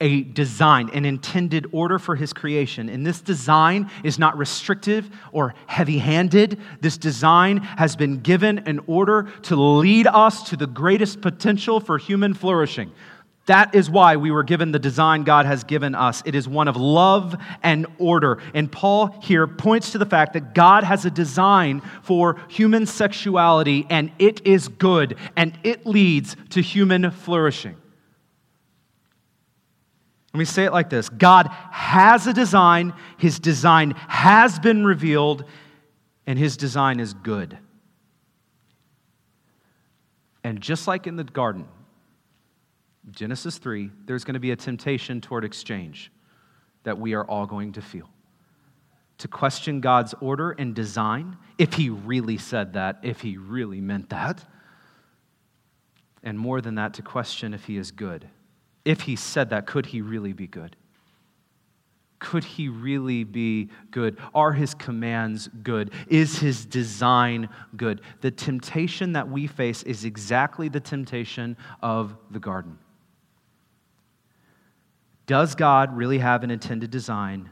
[0.00, 2.88] a design, an intended order for his creation.
[2.88, 6.58] And this design is not restrictive or heavy handed.
[6.80, 11.98] This design has been given in order to lead us to the greatest potential for
[11.98, 12.92] human flourishing.
[13.46, 16.22] That is why we were given the design God has given us.
[16.24, 18.38] It is one of love and order.
[18.54, 23.86] And Paul here points to the fact that God has a design for human sexuality,
[23.90, 27.76] and it is good, and it leads to human flourishing.
[30.32, 35.44] Let me say it like this God has a design, His design has been revealed,
[36.26, 37.58] and His design is good.
[40.42, 41.66] And just like in the garden,
[43.10, 46.12] Genesis 3, there's going to be a temptation toward exchange
[46.84, 48.08] that we are all going to feel.
[49.18, 54.10] To question God's order and design, if He really said that, if He really meant
[54.10, 54.42] that.
[56.22, 58.28] And more than that, to question if He is good
[58.84, 60.76] if he said that, could he really be good?
[62.18, 64.18] Could he really be good?
[64.34, 65.90] Are his commands good?
[66.08, 68.02] Is his design good?
[68.20, 72.78] The temptation that we face is exactly the temptation of the garden.
[75.26, 77.50] Does God really have an intended design?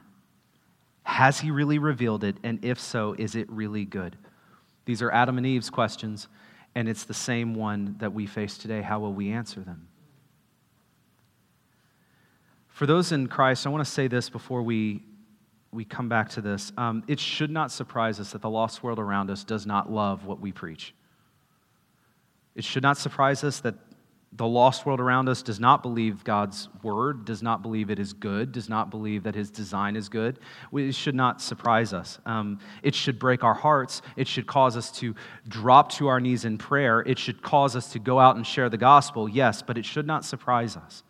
[1.03, 2.37] Has he really revealed it?
[2.43, 4.17] And if so, is it really good?
[4.85, 6.29] These are Adam and Eve's questions,
[6.75, 8.83] and it's the same one that we face today.
[8.83, 9.88] How will we answer them?
[12.79, 15.03] For those in Christ, I want to say this before we,
[15.73, 16.71] we come back to this.
[16.77, 20.27] Um, it should not surprise us that the lost world around us does not love
[20.27, 20.95] what we preach.
[22.55, 23.75] It should not surprise us that
[24.31, 28.13] the lost world around us does not believe God's word, does not believe it is
[28.13, 30.39] good, does not believe that his design is good.
[30.73, 32.21] It should not surprise us.
[32.27, 34.03] Um, it should break our hearts.
[34.15, 35.17] It should cause us to
[35.49, 37.01] drop to our knees in prayer.
[37.01, 40.07] It should cause us to go out and share the gospel, yes, but it should
[40.07, 41.03] not surprise us.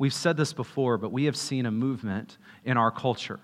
[0.00, 3.38] We've said this before, but we have seen a movement in our culture.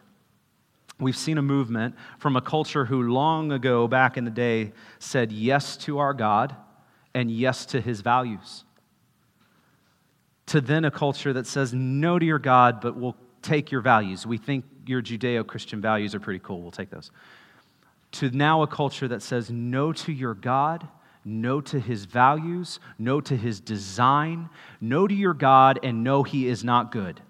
[0.98, 5.32] We've seen a movement from a culture who long ago, back in the day, said
[5.32, 6.56] yes to our God
[7.12, 8.64] and yes to his values.
[10.46, 14.26] To then a culture that says no to your God, but we'll take your values.
[14.26, 16.62] We think your Judeo Christian values are pretty cool.
[16.62, 17.10] We'll take those.
[18.12, 20.88] To now a culture that says no to your God
[21.26, 24.48] no to his values, no to his design,
[24.80, 27.20] no to your God, and no, he is not good.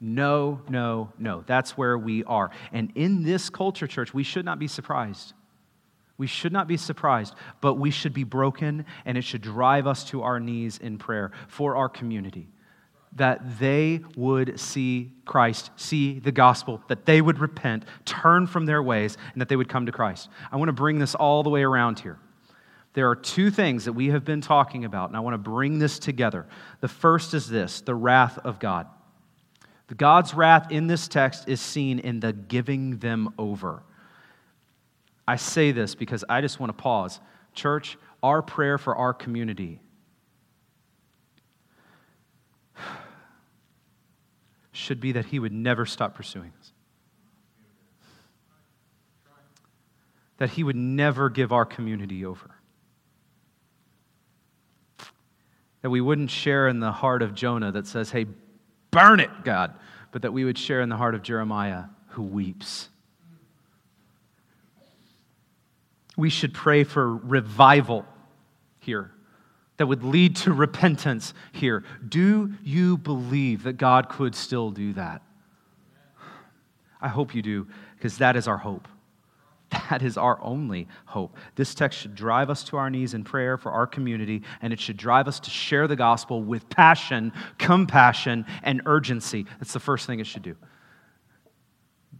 [0.00, 1.44] No, no, no.
[1.46, 2.50] That's where we are.
[2.72, 5.32] And in this culture, church, we should not be surprised.
[6.18, 10.04] We should not be surprised, but we should be broken, and it should drive us
[10.10, 12.48] to our knees in prayer for our community.
[13.16, 18.82] That they would see Christ, see the gospel, that they would repent, turn from their
[18.82, 20.28] ways, and that they would come to Christ.
[20.52, 22.18] I want to bring this all the way around here.
[22.94, 25.80] There are two things that we have been talking about, and I want to bring
[25.80, 26.46] this together.
[26.80, 28.86] The first is this the wrath of God.
[29.88, 33.82] The God's wrath in this text is seen in the giving them over.
[35.26, 37.20] I say this because I just want to pause.
[37.52, 39.80] Church, our prayer for our community
[44.72, 46.72] should be that He would never stop pursuing us.
[50.38, 52.54] That He would never give our community over.
[55.84, 58.24] That we wouldn't share in the heart of Jonah that says, hey,
[58.90, 59.74] burn it, God,
[60.12, 62.88] but that we would share in the heart of Jeremiah who weeps.
[66.16, 68.06] We should pray for revival
[68.78, 69.10] here,
[69.76, 71.84] that would lead to repentance here.
[72.08, 75.20] Do you believe that God could still do that?
[76.98, 77.66] I hope you do,
[77.98, 78.88] because that is our hope.
[79.90, 81.36] That is our only hope.
[81.56, 84.80] This text should drive us to our knees in prayer for our community, and it
[84.80, 89.46] should drive us to share the gospel with passion, compassion, and urgency.
[89.58, 90.56] That's the first thing it should do.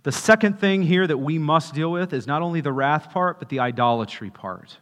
[0.03, 3.39] The second thing here that we must deal with is not only the wrath part,
[3.39, 4.79] but the idolatry part.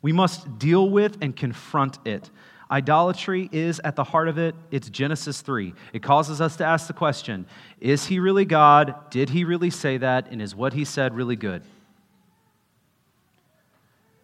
[0.00, 2.30] We must deal with and confront it.
[2.72, 4.54] Idolatry is at the heart of it.
[4.70, 5.74] It's Genesis 3.
[5.92, 7.44] It causes us to ask the question
[7.80, 8.94] Is he really God?
[9.10, 10.28] Did he really say that?
[10.30, 11.62] And is what he said really good?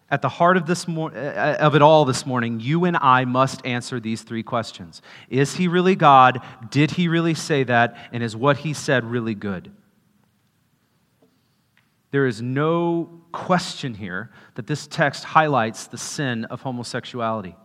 [0.09, 3.25] At the heart of, this mor- uh, of it all this morning, you and I
[3.25, 6.41] must answer these three questions Is he really God?
[6.71, 8.09] Did he really say that?
[8.11, 9.71] And is what he said really good?
[12.09, 17.55] There is no question here that this text highlights the sin of homosexuality.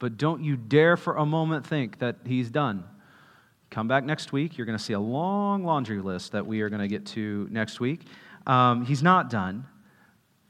[0.00, 2.84] But don't you dare for a moment think that he's done.
[3.70, 4.58] Come back next week.
[4.58, 7.46] You're going to see a long laundry list that we are going to get to
[7.52, 8.00] next week.
[8.46, 9.66] Um, he's not done,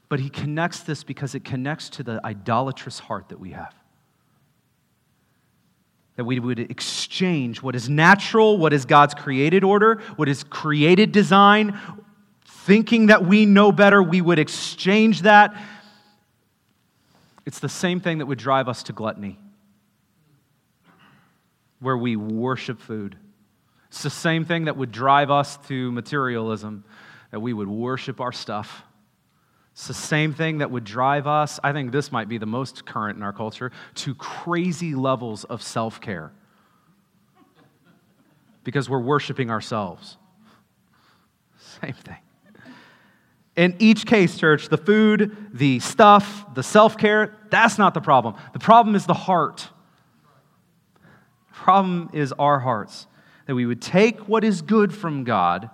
[0.09, 3.75] but he connects this because it connects to the idolatrous heart that we have.
[6.15, 11.11] That we would exchange what is natural, what is God's created order, what is created
[11.11, 11.79] design,
[12.45, 15.61] thinking that we know better, we would exchange that
[17.47, 19.39] it's the same thing that would drive us to gluttony,
[21.81, 23.17] where we worship food.
[23.89, 26.85] It's the same thing that would drive us to materialism,
[27.31, 28.85] that we would worship our stuff.
[29.73, 32.85] It's the same thing that would drive us, I think this might be the most
[32.85, 36.33] current in our culture, to crazy levels of self care.
[38.63, 40.19] Because we're worshiping ourselves.
[41.81, 42.19] Same thing.
[43.61, 48.35] In each case, church, the food, the stuff, the self care, that's not the problem.
[48.55, 49.69] The problem is the heart.
[50.95, 53.07] The problem is our hearts.
[53.45, 55.69] That we would take what is good from God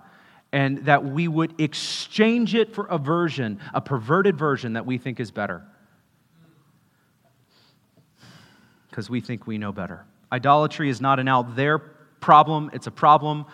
[0.51, 5.21] and that we would exchange it for a version, a perverted version that we think
[5.21, 5.63] is better.
[8.89, 10.03] Because we think we know better.
[10.29, 11.79] Idolatry is not an out there
[12.19, 13.45] problem, it's a problem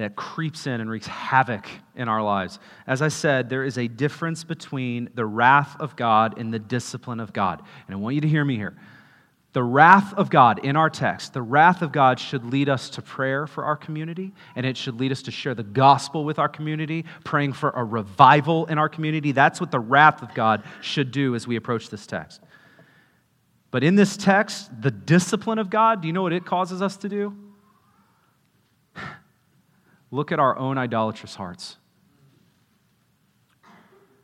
[0.00, 2.58] that creeps in and wreaks havoc in our lives.
[2.86, 7.20] As I said, there is a difference between the wrath of God and the discipline
[7.20, 7.60] of God.
[7.86, 8.74] And I want you to hear me here.
[9.52, 13.02] The wrath of God in our text, the wrath of God should lead us to
[13.02, 16.48] prayer for our community, and it should lead us to share the gospel with our
[16.48, 19.32] community, praying for a revival in our community.
[19.32, 22.40] That's what the wrath of God should do as we approach this text.
[23.70, 26.96] But in this text, the discipline of God, do you know what it causes us
[26.98, 27.49] to do?
[30.10, 31.76] Look at our own idolatrous hearts.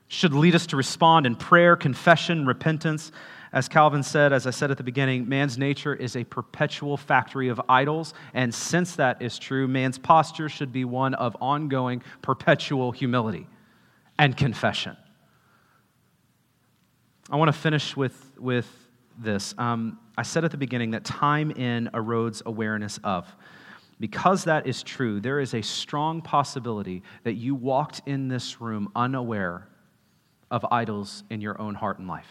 [0.08, 3.12] Should lead us to respond in prayer, confession, repentance.
[3.52, 7.48] As Calvin said, as I said at the beginning, man's nature is a perpetual factory
[7.48, 8.14] of idols.
[8.34, 13.46] And since that is true, man's posture should be one of ongoing, perpetual humility
[14.18, 14.96] and confession.
[17.30, 18.70] I want to finish with, with
[19.18, 19.54] this.
[19.58, 23.26] Um, I said at the beginning that time in erodes awareness of.
[23.98, 28.90] Because that is true, there is a strong possibility that you walked in this room
[28.94, 29.68] unaware
[30.50, 32.28] of idols in your own heart and life.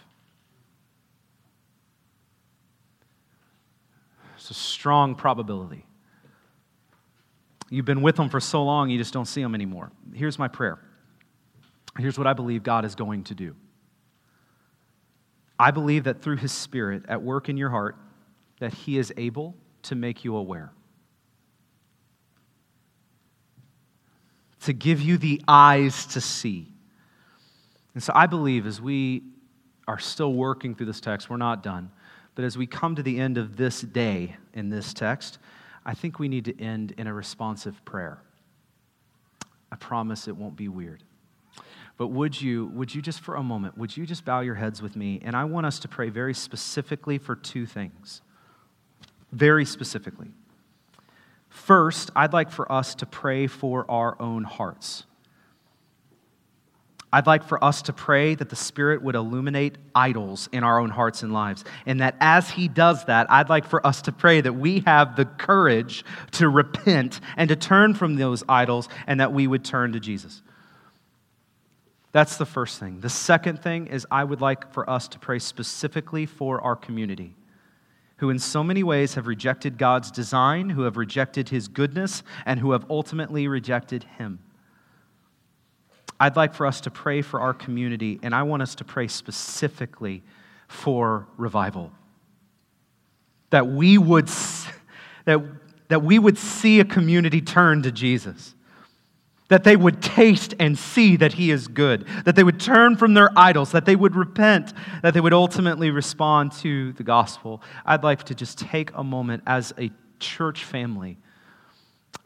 [4.36, 5.86] It's a strong probability.
[7.72, 9.92] You've been with them for so long, you just don't see them anymore.
[10.14, 10.80] Here's my prayer.
[11.98, 13.56] Here's what I believe God is going to do.
[15.58, 17.96] I believe that through His Spirit at work in your heart,
[18.60, 20.72] that He is able to make you aware.
[24.66, 26.68] To give you the eyes to see.
[27.94, 29.22] And so I believe as we
[29.88, 31.92] are still working through this text, we're not done.
[32.34, 35.38] But as we come to the end of this day in this text,
[35.86, 38.20] I think we need to end in a responsive prayer.
[39.72, 41.04] I promise it won't be weird.
[41.98, 44.82] But would you, would you just for a moment, would you just bow your heads
[44.82, 45.22] with me?
[45.24, 48.22] And I want us to pray very specifically for two things.
[49.32, 50.32] Very specifically.
[51.56, 55.06] First, I'd like for us to pray for our own hearts.
[57.14, 60.90] I'd like for us to pray that the Spirit would illuminate idols in our own
[60.90, 61.64] hearts and lives.
[61.86, 65.16] And that as He does that, I'd like for us to pray that we have
[65.16, 66.04] the courage
[66.34, 70.44] to repent and to turn from those idols and that we would turn to Jesus.
[72.12, 73.00] That's the first thing.
[73.00, 77.34] The second thing is I would like for us to pray specifically for our community
[78.18, 82.60] who in so many ways have rejected God's design, who have rejected his goodness, and
[82.60, 84.40] who have ultimately rejected him.
[86.20, 89.08] I'd like for us to pray for our community, and I want us to pray
[89.08, 90.24] specifically
[90.68, 91.92] for revival.
[93.50, 94.30] That we would,
[95.26, 95.44] that,
[95.90, 98.55] that we would see a community turn to Jesus
[99.48, 103.14] that they would taste and see that He is good, that they would turn from
[103.14, 104.74] their idols, that they would repent,
[105.04, 107.62] that they would ultimately respond to the gospel.
[107.86, 111.18] I'd like to just take a moment as a church family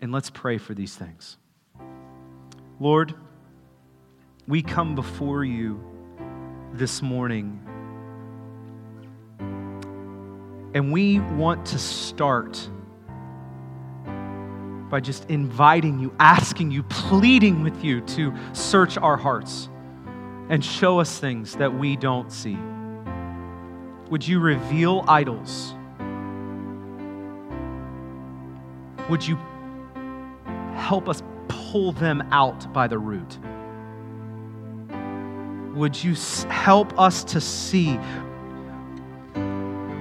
[0.02, 1.38] and let's pray for these things.
[2.80, 3.14] Lord,
[4.48, 5.84] we come before you
[6.74, 7.60] this morning
[10.74, 12.70] and we want to start
[14.90, 19.70] by just inviting you, asking you, pleading with you to search our hearts
[20.50, 22.58] and show us things that we don't see.
[24.10, 25.76] Would you reveal idols?
[29.10, 29.38] Would you
[30.76, 33.38] help us pull them out by the root?
[35.76, 36.16] Would you
[36.50, 38.00] help us to see?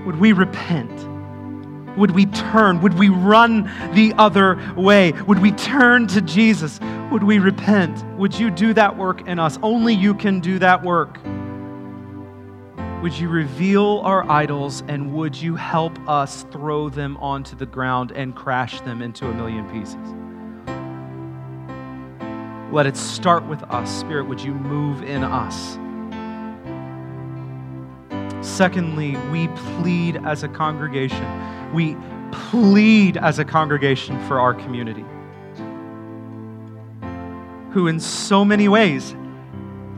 [0.07, 1.18] Would we repent?
[1.99, 2.81] Would we turn?
[2.81, 5.13] Would we run the other way?
[5.27, 6.79] Would we turn to Jesus?
[7.11, 8.05] Would we repent?
[8.17, 9.59] Would you do that work in us?
[9.63, 11.19] Only you can do that work.
[13.03, 18.13] Would you reveal our idols and would you help us throw them onto the ground
[18.13, 20.15] and crash them into a million pieces?
[22.73, 23.91] Let it start with us.
[23.91, 25.79] Spirit, would you move in us?
[28.41, 31.25] Secondly, we plead as a congregation
[31.73, 31.97] we
[32.33, 35.05] plead as a congregation for our community,
[37.73, 39.15] who in so many ways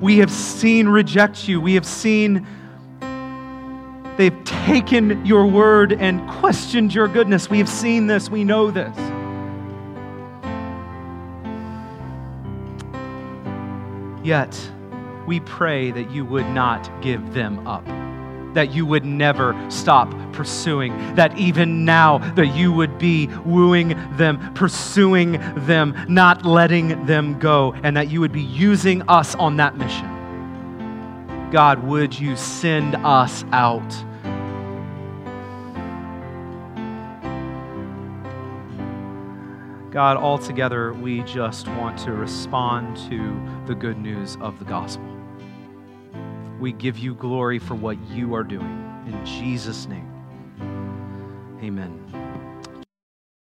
[0.00, 1.60] we have seen reject you.
[1.60, 2.46] We have seen
[4.16, 7.48] they've taken your word and questioned your goodness.
[7.48, 8.96] We have seen this, we know this.
[14.22, 14.70] Yet,
[15.26, 17.86] we pray that you would not give them up
[18.54, 24.54] that you would never stop pursuing, that even now that you would be wooing them,
[24.54, 25.32] pursuing
[25.66, 30.08] them, not letting them go, and that you would be using us on that mission.
[31.50, 33.88] God, would you send us out?
[39.90, 45.19] God, altogether, we just want to respond to the good news of the gospel.
[46.60, 49.02] We give you glory for what you are doing.
[49.06, 50.06] In Jesus' name,
[51.62, 52.19] amen.